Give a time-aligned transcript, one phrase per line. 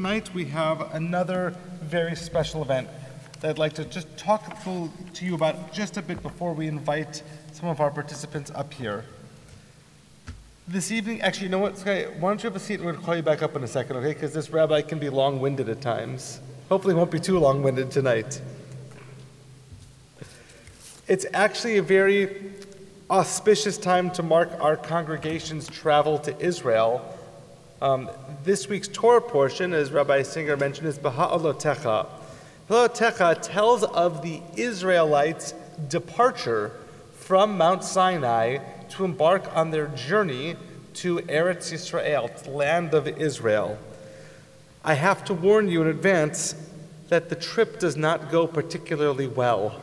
[0.00, 2.88] Tonight we have another very special event
[3.40, 7.22] that I'd like to just talk to, you about just a bit before we invite
[7.52, 9.04] some of our participants up here.
[10.66, 12.92] This evening, actually, you know what, Sky, why don't you have a seat and we're
[12.92, 14.14] to call you back up in a second, okay?
[14.14, 16.40] Because this rabbi can be long winded at times.
[16.70, 18.40] Hopefully, won't be too long winded tonight.
[21.08, 22.54] It's actually a very
[23.10, 27.18] auspicious time to mark our congregation's travel to Israel
[27.82, 28.10] um,
[28.44, 32.06] this week's Torah portion, as Rabbi Singer mentioned, is Baha'alotecha.
[32.68, 35.54] Baha'alotecha tells of the Israelites'
[35.88, 36.72] departure
[37.14, 38.58] from Mount Sinai
[38.90, 40.56] to embark on their journey
[40.94, 43.78] to Eretz Yisrael, the land of Israel.
[44.84, 46.54] I have to warn you in advance
[47.08, 49.80] that the trip does not go particularly well.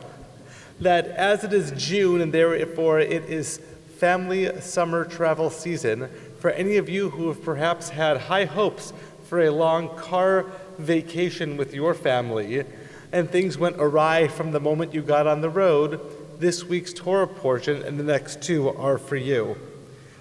[0.80, 3.58] That as it is June and therefore it is
[3.98, 6.08] family summer travel season,
[6.38, 8.92] for any of you who have perhaps had high hopes
[9.24, 10.46] for a long car
[10.78, 12.64] vacation with your family
[13.12, 16.00] and things went awry from the moment you got on the road,
[16.38, 19.56] this week's Torah portion and the next two are for you.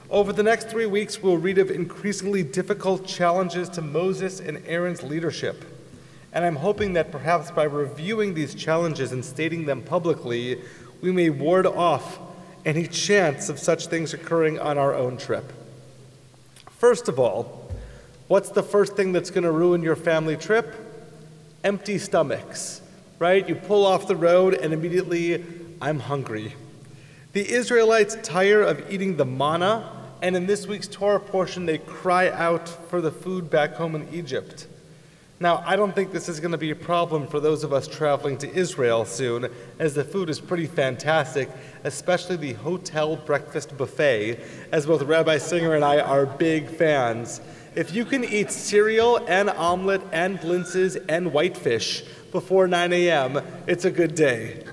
[0.10, 5.04] Over the next three weeks, we'll read of increasingly difficult challenges to Moses and Aaron's
[5.04, 5.66] leadership.
[6.32, 10.62] And I'm hoping that perhaps by reviewing these challenges and stating them publicly,
[11.02, 12.20] we may ward off
[12.66, 15.52] any chance of such things occurring on our own trip.
[16.78, 17.72] First of all,
[18.28, 20.76] what's the first thing that's going to ruin your family trip?
[21.64, 22.82] Empty stomachs,
[23.18, 23.48] right?
[23.50, 25.44] You pull off the road and immediately,
[25.82, 26.54] I'm hungry.
[27.34, 32.30] The Israelites tire of eating the manna, and in this week's Torah portion, they cry
[32.30, 34.68] out for the food back home in Egypt.
[35.40, 37.88] Now, I don't think this is going to be a problem for those of us
[37.88, 41.48] traveling to Israel soon, as the food is pretty fantastic,
[41.84, 44.40] especially the hotel breakfast buffet,
[44.72, 47.40] as both Rabbi Singer and I are big fans.
[47.76, 53.86] If you can eat cereal and omelet and blintzes and whitefish before 9 a.m., it's
[53.86, 54.64] a good day.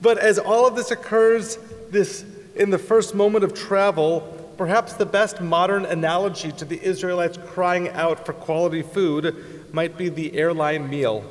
[0.00, 1.58] But as all of this occurs
[1.90, 2.24] this
[2.56, 7.90] in the first moment of travel, Perhaps the best modern analogy to the Israelites crying
[7.90, 11.24] out for quality food might be the airline meal.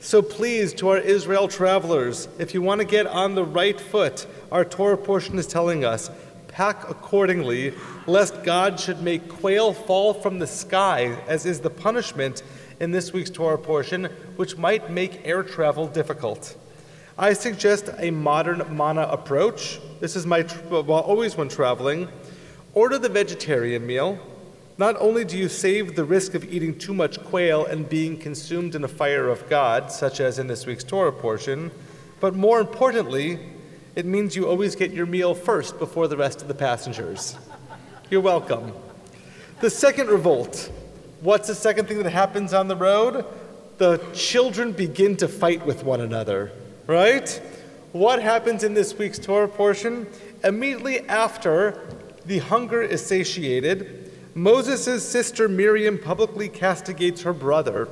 [0.00, 4.26] So please, to our Israel travelers, if you want to get on the right foot,
[4.50, 6.10] our Torah portion is telling us
[6.48, 7.74] pack accordingly,
[8.06, 12.42] lest God should make quail fall from the sky, as is the punishment
[12.80, 14.04] in this week's Torah portion,
[14.36, 16.56] which might make air travel difficult.
[17.18, 19.80] I suggest a modern manna approach.
[20.00, 22.08] This is my, well, always when traveling.
[22.74, 24.18] Order the vegetarian meal.
[24.78, 28.74] Not only do you save the risk of eating too much quail and being consumed
[28.74, 31.70] in a fire of God, such as in this week's Torah portion,
[32.18, 33.38] but more importantly,
[33.94, 37.36] it means you always get your meal first before the rest of the passengers.
[38.10, 38.72] You're welcome.
[39.60, 40.72] The second revolt.
[41.20, 43.24] What's the second thing that happens on the road?
[43.78, 46.50] The children begin to fight with one another,
[46.88, 47.28] right?
[47.92, 50.08] What happens in this week's Torah portion?
[50.42, 51.80] Immediately after
[52.26, 57.88] the hunger is satiated, Moses' sister Miriam publicly castigates her brother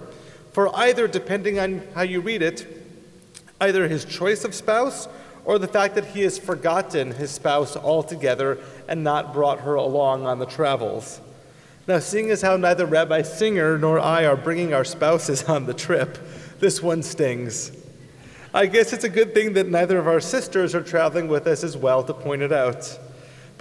[0.52, 2.66] for either, depending on how you read it,
[3.60, 5.08] either his choice of spouse
[5.44, 10.26] or the fact that he has forgotten his spouse altogether and not brought her along
[10.26, 11.20] on the travels.
[11.88, 15.74] Now, seeing as how neither Rabbi Singer nor I are bringing our spouses on the
[15.74, 16.18] trip,
[16.60, 17.72] this one stings.
[18.54, 21.64] I guess it's a good thing that neither of our sisters are traveling with us
[21.64, 22.98] as well to point it out.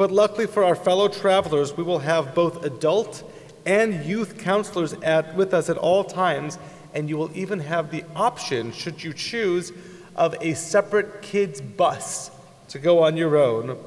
[0.01, 3.23] But luckily for our fellow travelers, we will have both adult
[3.67, 6.57] and youth counselors at, with us at all times,
[6.95, 9.72] and you will even have the option, should you choose,
[10.16, 12.31] of a separate kids' bus
[12.69, 13.78] to go on your own.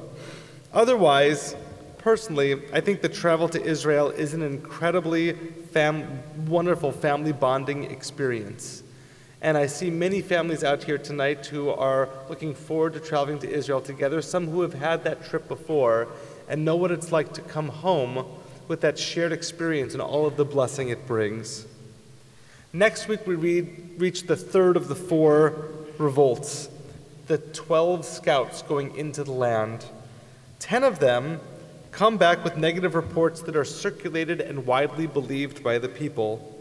[0.71, 1.53] Otherwise,
[1.97, 8.83] personally, I think the travel to Israel is an incredibly fam- wonderful family bonding experience.
[9.41, 13.49] And I see many families out here tonight who are looking forward to traveling to
[13.49, 16.07] Israel together, some who have had that trip before
[16.47, 18.25] and know what it's like to come home
[18.67, 21.65] with that shared experience and all of the blessing it brings.
[22.73, 26.69] Next week, we read, reach the third of the four revolts
[27.27, 29.85] the 12 scouts going into the land.
[30.59, 31.39] Ten of them
[31.91, 36.54] come back with negative reports that are circulated and widely believed by the people.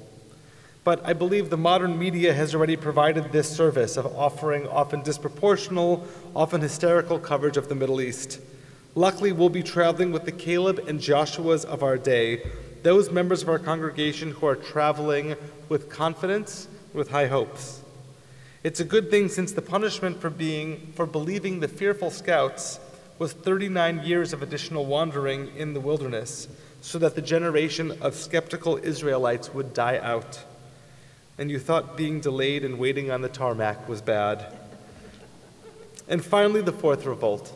[0.84, 6.06] But I believe the modern media has already provided this service of offering often disproportional,
[6.36, 8.38] often hysterical coverage of the Middle East.
[8.94, 12.42] Luckily, we'll be traveling with the Caleb and Joshuas of our day,
[12.82, 15.36] those members of our congregation who are traveling
[15.70, 17.80] with confidence, with high hopes.
[18.62, 22.78] It's a good thing since the punishment for being for believing the fearful scouts
[23.18, 26.46] was 39 years of additional wandering in the wilderness.
[26.84, 30.44] so that the generation of skeptical Israelites would die out.
[31.36, 34.46] And you thought being delayed and waiting on the tarmac was bad.
[36.08, 37.52] And finally, the fourth revolt.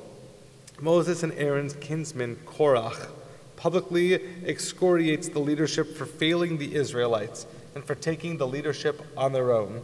[0.81, 3.09] Moses and Aaron's kinsman, Korach,
[3.57, 4.15] publicly
[4.47, 9.83] excoriates the leadership for failing the Israelites and for taking the leadership on their own.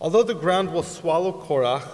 [0.00, 1.88] Although the ground will swallow Korach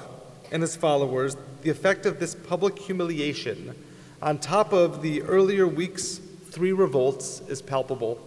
[0.52, 3.74] and his followers, the effect of this public humiliation,
[4.20, 6.20] on top of the earlier week's
[6.50, 8.20] three revolts, is palpable.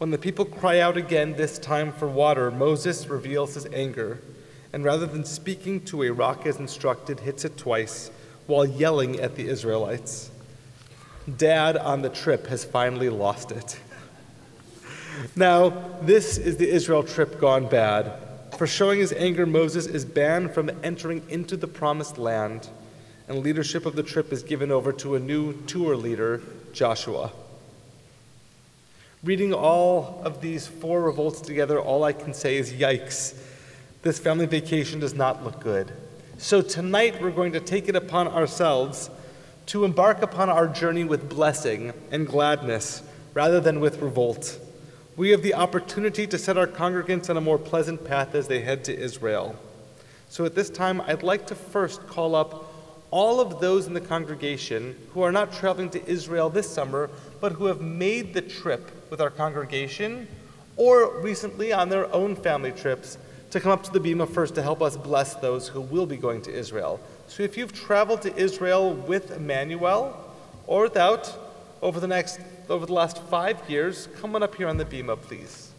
[0.00, 4.18] When the people cry out again, this time for water, Moses reveals his anger,
[4.72, 8.10] and rather than speaking to a rock as instructed, hits it twice
[8.46, 10.30] while yelling at the Israelites.
[11.36, 13.78] Dad on the trip has finally lost it.
[15.36, 15.68] Now,
[16.00, 18.10] this is the Israel trip gone bad.
[18.56, 22.70] For showing his anger, Moses is banned from entering into the promised land,
[23.28, 26.40] and leadership of the trip is given over to a new tour leader,
[26.72, 27.32] Joshua.
[29.22, 33.36] Reading all of these four revolts together, all I can say is yikes.
[34.02, 35.92] This family vacation does not look good.
[36.38, 39.10] So tonight we're going to take it upon ourselves
[39.66, 43.02] to embark upon our journey with blessing and gladness
[43.34, 44.58] rather than with revolt
[45.20, 48.62] we have the opportunity to set our congregants on a more pleasant path as they
[48.62, 49.54] head to Israel.
[50.30, 52.69] So at this time, I'd like to first call up
[53.10, 57.10] all of those in the congregation who are not traveling to Israel this summer,
[57.40, 60.28] but who have made the trip with our congregation
[60.76, 63.18] or recently on their own family trips
[63.50, 66.16] to come up to the Bema first to help us bless those who will be
[66.16, 67.00] going to Israel.
[67.26, 70.16] So if you've traveled to Israel with Emanu-El
[70.66, 71.36] or without,
[71.82, 75.16] over the next over the last five years, come on up here on the bema,
[75.16, 75.72] please.